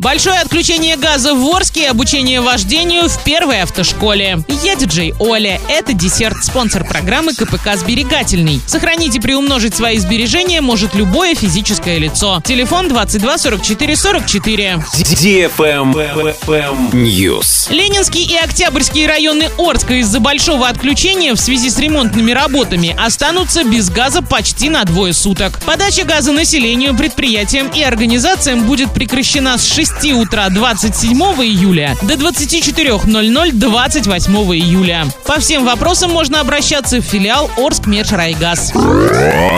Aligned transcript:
Большое 0.00 0.38
отключение 0.38 0.96
газа 0.96 1.34
в 1.34 1.44
Орске 1.48 1.82
и 1.82 1.86
обучение 1.86 2.40
вождению 2.40 3.08
в 3.08 3.24
первой 3.24 3.62
автошколе. 3.62 4.44
Я 4.62 4.76
диджей 4.76 5.12
Оля. 5.18 5.60
Это 5.68 5.92
десерт, 5.92 6.44
спонсор 6.44 6.84
программы 6.84 7.34
КПК 7.34 7.76
«Сберегательный». 7.76 8.60
Сохранить 8.64 9.16
и 9.16 9.20
приумножить 9.20 9.74
свои 9.74 9.98
сбережения 9.98 10.60
может 10.60 10.94
любое 10.94 11.34
физическое 11.34 11.98
лицо. 11.98 12.40
Телефон 12.44 12.88
22 12.88 13.38
44 13.38 13.96
44. 13.96 14.84
News. 16.92 17.72
Ленинский 17.74 18.22
и 18.22 18.36
Октябрьские 18.36 19.08
районы 19.08 19.50
Орска 19.58 19.94
из-за 19.94 20.20
большого 20.20 20.68
отключения 20.68 21.34
в 21.34 21.40
связи 21.40 21.70
с 21.70 21.78
ремонтными 21.80 22.30
работами 22.30 22.94
останутся 22.96 23.64
без 23.64 23.90
газа 23.90 24.22
почти 24.22 24.70
на 24.70 24.84
двое 24.84 25.12
суток. 25.12 25.58
Подача 25.66 26.04
газа 26.04 26.30
населению, 26.30 26.96
предприятиям 26.96 27.66
и 27.74 27.82
организациям 27.82 28.62
будет 28.62 28.92
прекращена 28.94 29.58
с 29.58 29.66
6 29.66 29.87
6 29.88 30.12
утра 30.12 30.50
27 30.50 31.18
июля 31.18 31.96
до 32.02 32.14
24.00 32.14 33.52
28 33.52 34.32
июля. 34.54 35.06
По 35.26 35.40
всем 35.40 35.64
вопросам 35.64 36.10
можно 36.10 36.40
обращаться 36.40 36.98
в 36.98 37.00
филиал 37.00 37.50
Орск 37.56 37.86
Межрайгаз. 37.86 38.72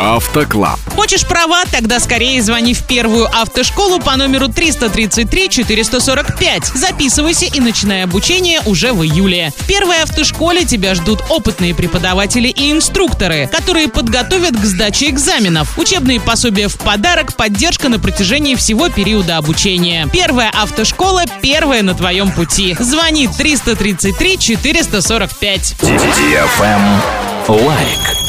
Автоклаб. 0.00 0.78
Хочешь 0.94 1.26
права? 1.26 1.64
Тогда 1.70 1.98
скорее 1.98 2.40
звони 2.40 2.74
в 2.74 2.86
первую 2.86 3.26
автошколу 3.26 3.98
по 3.98 4.14
номеру 4.16 4.48
333 4.48 5.48
445. 5.48 6.66
Записывайся 6.74 7.46
и 7.46 7.60
начинай 7.60 8.04
обучение 8.04 8.60
уже 8.66 8.92
в 8.92 9.02
июле. 9.02 9.52
В 9.58 9.66
первой 9.66 10.02
автошколе 10.02 10.64
тебя 10.64 10.94
ждут 10.94 11.20
опытные 11.30 11.74
преподаватели 11.74 12.48
и 12.48 12.70
инструкторы, 12.70 13.48
которые 13.50 13.88
подготовят 13.88 14.56
к 14.56 14.64
сдаче 14.64 15.08
экзаменов. 15.08 15.76
Учебные 15.78 16.20
пособия 16.20 16.68
в 16.68 16.76
подарок, 16.76 17.34
поддержка 17.34 17.88
на 17.88 17.98
протяжении 17.98 18.54
всего 18.54 18.88
периода 18.88 19.38
обучения. 19.38 20.08
Первая 20.12 20.50
автошкола, 20.50 21.24
первая 21.40 21.82
на 21.82 21.94
твоем 21.94 22.30
пути. 22.30 22.76
Звони 22.78 23.28
333 23.28 24.38
445. 24.38 25.76
Лайк. 27.48 28.21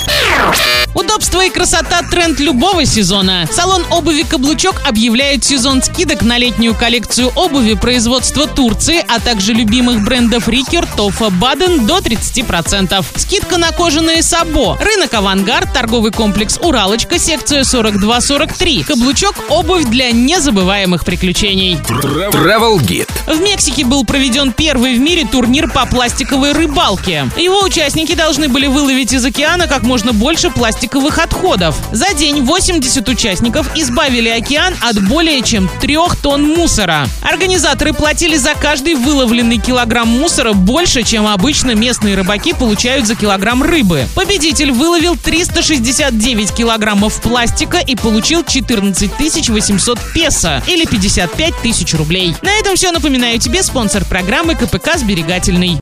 Удобство 0.96 1.44
и 1.44 1.50
красота– 1.50 2.02
тренд 2.12 2.40
любого 2.40 2.86
сезона. 2.86 3.48
Салон 3.52 3.84
обуви 3.90 4.24
«Каблучок» 4.24 4.82
объявляет 4.86 5.44
сезон 5.44 5.82
скидок 5.82 6.22
на 6.22 6.38
летнюю 6.38 6.76
коллекцию 6.76 7.32
обуви 7.36 7.74
производства 7.74 8.46
Турции, 8.46 9.04
а 9.08 9.20
также 9.20 9.54
любимых 9.54 10.04
брендов 10.04 10.48
Rieker, 10.48 10.86
Tofa, 10.86 11.32
Baden 11.32 11.88
до 11.88 11.98
30%. 11.98 13.04
Скидка 13.16 13.58
на 13.58 13.72
кожаные 13.72 14.22
сабо. 14.22 14.78
Рынок 14.80 15.14
«Авангард», 15.14 15.74
торговый 15.74 16.12
комплекс 16.12 16.60
«Уралочка», 16.62 17.18
секция 17.18 17.62
42-43. 17.64 18.84
«Каблучок»– 18.84 19.36
обувь 19.50 19.86
для 19.86 20.12
незабываемых 20.12 21.06
приключений. 21.06 21.76
Travel 21.76 22.78
Guide. 22.80 23.10
В 23.26 23.42
Мексике 23.42 23.86
был 23.86 24.04
проведен 24.04 24.52
первый 24.52 24.96
в 24.96 25.00
мире 25.00 25.26
турнир 25.26 25.70
по 25.72 25.86
пластиковой 25.86 26.52
рыбалке. 26.52 27.30
Его 27.38 27.64
участники 27.64 28.14
должны 28.14 28.48
были 28.48 28.68
выловить 28.68 29.14
из 29.14 29.26
океана 29.26 29.68
как 29.68 29.84
можно 29.84 30.14
больше 30.14 30.23
пластиковых 30.24 30.74
пластиковых 30.74 31.20
отходов. 31.20 31.76
За 31.92 32.14
день 32.14 32.44
80 32.44 33.08
участников 33.10 33.70
избавили 33.76 34.30
океан 34.30 34.74
от 34.82 35.02
более 35.08 35.42
чем 35.42 35.70
трех 35.82 36.16
тонн 36.18 36.44
мусора. 36.44 37.08
Организаторы 37.22 37.94
платили 37.94 38.38
за 38.38 38.54
каждый 38.54 38.96
выловленный 38.96 39.58
килограмм 39.58 40.08
мусора 40.08 40.54
больше, 40.54 41.04
чем 41.04 41.28
обычно 41.28 41.76
местные 41.76 42.16
рыбаки 42.16 42.54
получают 42.54 43.08
за 43.08 43.16
килограмм 43.16 43.64
рыбы. 43.64 44.06
Победитель 44.16 44.72
выловил 44.72 45.18
369 45.18 46.54
килограммов 46.54 47.22
пластика 47.22 47.78
и 47.78 47.96
получил 47.96 48.44
14 48.44 49.12
800 49.50 50.00
песо 50.14 50.64
или 50.68 50.86
55 50.86 51.54
тысяч 51.62 51.94
рублей. 51.94 52.36
На 52.42 52.52
этом 52.60 52.76
все. 52.76 52.92
Напоминаю 52.92 53.40
тебе 53.40 53.64
спонсор 53.64 54.06
программы 54.06 54.56
КПК 54.56 54.98
«Сберегательный». 54.98 55.72